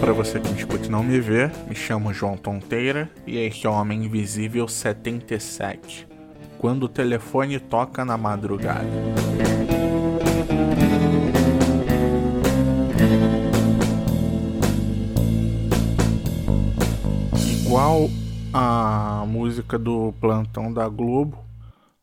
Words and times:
para 0.00 0.12
você 0.12 0.40
que 0.40 0.48
me 0.48 0.56
escute 0.56 0.86
e 0.86 0.90
não 0.90 1.02
me 1.02 1.20
vê, 1.20 1.50
me 1.68 1.74
chamo 1.74 2.10
João 2.10 2.34
Tonteira 2.34 3.10
e 3.26 3.36
este 3.36 3.66
é 3.66 3.70
o 3.70 3.74
Homem 3.74 4.06
Invisível 4.06 4.66
77. 4.66 6.08
Quando 6.58 6.84
o 6.84 6.88
telefone 6.88 7.60
toca 7.60 8.02
na 8.02 8.16
madrugada. 8.16 8.86
Igual 17.60 18.08
a 18.54 19.24
música 19.28 19.78
do 19.78 20.14
plantão 20.18 20.72
da 20.72 20.88
Globo, 20.88 21.44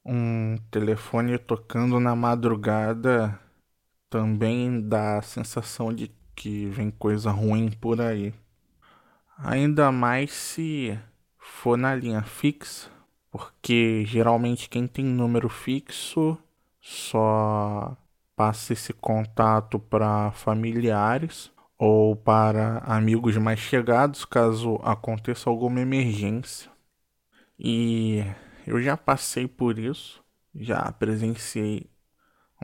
um 0.05 0.57
telefone 0.69 1.39
tocando 1.39 1.99
na 1.99 2.15
madrugada 2.15 3.39
também 4.11 4.79
dá 4.79 5.17
a 5.17 5.21
sensação 5.23 5.91
de 5.91 6.11
que 6.35 6.65
vem 6.67 6.91
coisa 6.91 7.31
ruim 7.31 7.69
por 7.69 8.01
aí. 8.01 8.33
Ainda 9.37 9.91
mais 9.91 10.31
se 10.31 10.97
for 11.37 11.77
na 11.77 11.95
linha 11.95 12.21
fixa, 12.21 12.89
porque 13.31 14.03
geralmente 14.05 14.69
quem 14.69 14.87
tem 14.87 15.05
número 15.05 15.49
fixo 15.49 16.37
só 16.79 17.97
passa 18.35 18.73
esse 18.73 18.93
contato 18.93 19.79
para 19.79 20.31
familiares 20.31 21.51
ou 21.77 22.15
para 22.15 22.79
amigos 22.79 23.37
mais 23.37 23.59
chegados 23.59 24.25
caso 24.25 24.79
aconteça 24.83 25.49
alguma 25.49 25.79
emergência. 25.81 26.71
E 27.59 28.23
eu 28.65 28.81
já 28.81 28.95
passei 28.97 29.47
por 29.47 29.77
isso, 29.77 30.23
já 30.55 30.91
presenciei 30.91 31.89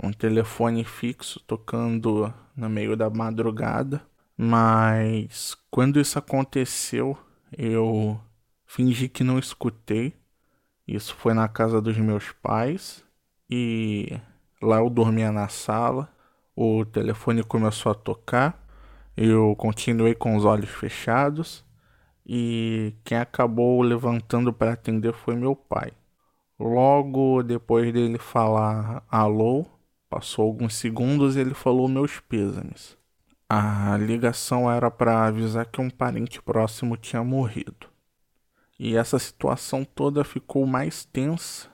um 0.02 0.12
telefone 0.12 0.84
fixo 0.84 1.40
tocando 1.42 2.34
no 2.60 2.70
meio 2.70 2.96
da 2.98 3.10
madrugada, 3.10 4.02
mas 4.38 5.58
quando 5.72 6.00
isso 6.00 6.20
aconteceu, 6.20 7.18
eu 7.58 8.20
fingi 8.66 9.08
que 9.08 9.24
não 9.24 9.40
escutei. 9.40 10.14
Isso 10.88 11.16
foi 11.16 11.34
na 11.34 11.48
casa 11.48 11.82
dos 11.82 11.98
meus 11.98 12.32
pais 12.32 13.04
e 13.50 14.20
lá 14.62 14.78
eu 14.78 14.90
dormia 14.90 15.32
na 15.32 15.48
sala. 15.48 16.10
O 16.56 16.86
telefone 16.86 17.44
começou 17.44 17.92
a 17.92 17.96
tocar. 17.96 18.68
Eu 19.16 19.56
continuei 19.56 20.16
com 20.16 20.36
os 20.36 20.46
olhos 20.46 20.70
fechados 20.70 21.64
e 22.26 22.94
quem 23.04 23.18
acabou 23.18 23.82
levantando 23.82 24.52
para 24.54 24.74
atender 24.74 25.14
foi 25.14 25.36
meu 25.36 25.56
pai. 25.56 25.94
Logo 26.60 27.42
depois 27.44 27.92
dele 27.94 28.18
falar 28.18 29.04
alô, 29.10 29.66
Passou 30.10 30.46
alguns 30.46 30.76
segundos 30.76 31.36
e 31.36 31.40
ele 31.40 31.54
falou 31.54 31.88
meus 31.88 32.20
pêsames. 32.20 32.98
A 33.48 33.98
ligação 33.98 34.70
era 34.70 34.90
para 34.90 35.26
avisar 35.26 35.66
que 35.66 35.80
um 35.80 35.90
parente 35.90 36.42
próximo 36.42 36.98
tinha 36.98 37.24
morrido. 37.24 37.88
E 38.80 38.96
essa 38.96 39.20
situação 39.20 39.84
toda 39.84 40.24
ficou 40.24 40.66
mais 40.66 41.04
tensa 41.06 41.68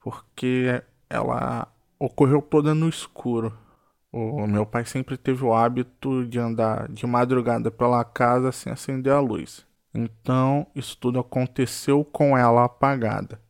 porque 0.00 0.82
ela 1.08 1.68
ocorreu 1.98 2.42
toda 2.42 2.74
no 2.74 2.88
escuro. 2.88 3.56
O 4.10 4.46
meu 4.46 4.66
pai 4.66 4.84
sempre 4.84 5.16
teve 5.16 5.44
o 5.44 5.54
hábito 5.54 6.26
de 6.26 6.38
andar 6.38 6.86
de 6.88 7.06
madrugada 7.06 7.70
pela 7.70 8.04
casa 8.04 8.52
sem 8.52 8.72
acender 8.72 9.12
a 9.12 9.20
luz. 9.20 9.66
Então, 9.94 10.66
isso 10.74 10.96
tudo 10.98 11.18
aconteceu 11.18 12.04
com 12.04 12.36
ela 12.36 12.64
apagada. 12.64 13.40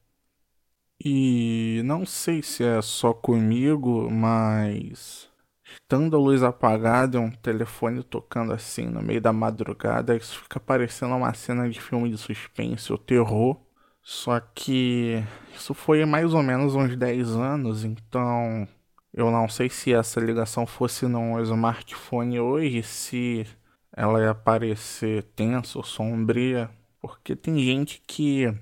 E 1.04 1.82
não 1.84 2.06
sei 2.06 2.42
se 2.42 2.62
é 2.62 2.80
só 2.80 3.12
comigo, 3.12 4.08
mas 4.08 5.28
estando 5.64 6.16
a 6.16 6.20
luz 6.20 6.42
apagada 6.44 7.16
e 7.16 7.20
um 7.20 7.30
telefone 7.30 8.04
tocando 8.04 8.52
assim 8.52 8.86
no 8.86 9.02
meio 9.02 9.20
da 9.20 9.32
madrugada, 9.32 10.16
isso 10.16 10.40
fica 10.42 10.60
parecendo 10.60 11.14
uma 11.16 11.34
cena 11.34 11.68
de 11.68 11.80
filme 11.80 12.08
de 12.08 12.16
suspense 12.18 12.92
ou 12.92 12.98
terror. 12.98 13.60
Só 14.02 14.38
que 14.40 15.24
isso 15.54 15.74
foi 15.74 16.04
mais 16.04 16.34
ou 16.34 16.42
menos 16.42 16.74
uns 16.74 16.96
10 16.96 17.30
anos, 17.30 17.84
então 17.84 18.66
eu 19.12 19.30
não 19.30 19.48
sei 19.48 19.68
se 19.68 19.92
essa 19.92 20.20
ligação 20.20 20.66
fosse 20.66 21.06
num 21.06 21.40
smartphone 21.42 22.40
hoje, 22.40 22.82
se 22.82 23.46
ela 23.92 24.20
ia 24.20 24.34
parecer 24.34 25.24
tensa 25.36 25.78
ou 25.78 25.84
sombria, 25.84 26.70
porque 27.00 27.36
tem 27.36 27.58
gente 27.58 28.02
que 28.06 28.54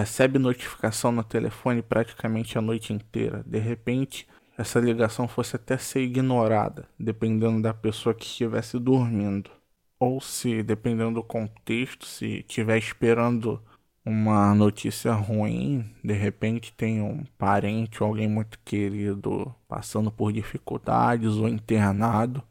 recebe 0.00 0.38
notificação 0.38 1.12
no 1.12 1.22
telefone 1.22 1.82
praticamente 1.82 2.56
a 2.56 2.60
noite 2.60 2.92
inteira. 2.92 3.44
De 3.46 3.58
repente, 3.58 4.26
essa 4.56 4.80
ligação 4.80 5.28
fosse 5.28 5.56
até 5.56 5.76
ser 5.76 6.00
ignorada, 6.00 6.88
dependendo 6.98 7.60
da 7.62 7.74
pessoa 7.74 8.14
que 8.14 8.24
estivesse 8.24 8.78
dormindo. 8.78 9.50
Ou 9.98 10.20
se, 10.20 10.62
dependendo 10.62 11.14
do 11.14 11.22
contexto, 11.22 12.06
se 12.06 12.38
estiver 12.38 12.78
esperando 12.78 13.62
uma 14.04 14.54
notícia 14.54 15.12
ruim, 15.12 15.84
de 16.02 16.14
repente 16.14 16.72
tem 16.72 17.02
um 17.02 17.24
parente 17.36 18.02
ou 18.02 18.08
alguém 18.08 18.28
muito 18.28 18.58
querido 18.64 19.54
passando 19.68 20.10
por 20.10 20.32
dificuldades 20.32 21.34
ou 21.34 21.46
internado. 21.46 22.42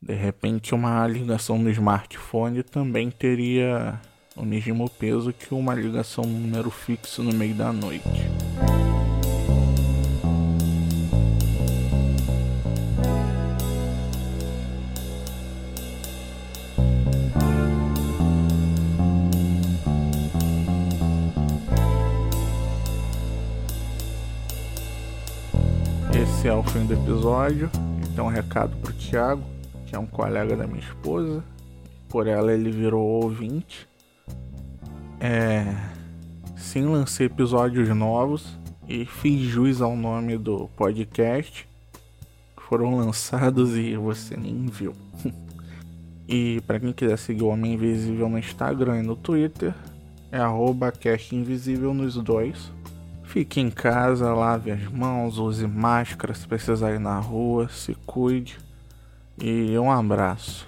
De 0.00 0.14
repente, 0.14 0.72
uma 0.72 1.04
ligação 1.08 1.58
no 1.58 1.70
smartphone 1.70 2.62
também 2.62 3.10
teria 3.10 4.00
o 4.36 4.44
mesmo 4.44 4.88
peso 4.90 5.32
que 5.32 5.54
uma 5.54 5.74
ligação 5.74 6.24
número 6.24 6.70
fixo 6.70 7.22
no 7.22 7.32
meio 7.32 7.54
da 7.54 7.72
noite. 7.72 8.04
Esse 26.12 26.48
é 26.48 26.52
o 26.52 26.62
fim 26.62 26.84
do 26.84 26.92
episódio. 26.92 27.70
Então, 28.12 28.26
um 28.26 28.30
recado 28.30 28.76
pro 28.76 28.92
Thiago, 28.92 29.42
que 29.86 29.96
é 29.96 29.98
um 29.98 30.06
colega 30.06 30.54
da 30.56 30.66
minha 30.66 30.80
esposa. 30.80 31.42
Por 32.08 32.26
ela, 32.26 32.52
ele 32.52 32.70
virou 32.70 33.02
ouvinte. 33.22 33.88
É, 35.20 35.64
sim, 36.56 36.82
lancei 36.82 37.26
episódios 37.26 37.88
novos 37.88 38.58
e 38.88 39.04
fiz 39.06 39.40
jus 39.40 39.80
ao 39.80 39.96
nome 39.96 40.36
do 40.36 40.68
podcast. 40.76 41.66
Foram 42.68 42.96
lançados 42.96 43.76
e 43.76 43.96
você 43.96 44.36
nem 44.36 44.66
viu. 44.66 44.92
e 46.28 46.60
para 46.66 46.80
quem 46.80 46.92
quiser 46.92 47.16
seguir 47.16 47.42
o 47.42 47.48
Homem 47.48 47.74
Invisível 47.74 48.28
no 48.28 48.38
Instagram 48.38 48.98
e 48.98 49.02
no 49.02 49.16
Twitter, 49.16 49.74
é 50.30 50.38
arroba 50.38 50.92
Invisível 51.32 51.94
nos 51.94 52.16
dois. 52.16 52.70
Fique 53.24 53.60
em 53.60 53.70
casa, 53.70 54.32
lave 54.32 54.70
as 54.70 54.84
mãos, 54.88 55.38
use 55.38 55.66
máscara 55.66 56.34
se 56.34 56.46
precisar 56.46 56.92
ir 56.92 57.00
na 57.00 57.18
rua, 57.18 57.68
se 57.68 57.94
cuide. 58.06 58.58
E 59.38 59.76
um 59.78 59.90
abraço. 59.90 60.66